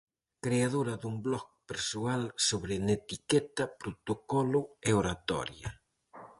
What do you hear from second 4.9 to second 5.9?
oratoria.